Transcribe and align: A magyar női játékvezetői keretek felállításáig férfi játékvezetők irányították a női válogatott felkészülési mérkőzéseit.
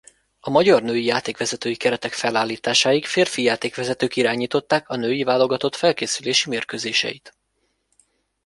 A 0.39 0.49
magyar 0.49 0.81
női 0.81 1.05
játékvezetői 1.05 1.75
keretek 1.75 2.13
felállításáig 2.13 3.05
férfi 3.05 3.41
játékvezetők 3.41 4.15
irányították 4.15 4.89
a 4.89 4.95
női 4.95 5.23
válogatott 5.23 5.75
felkészülési 5.75 6.49
mérkőzéseit. 6.49 7.35